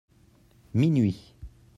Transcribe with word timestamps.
Minuit. 0.73 1.19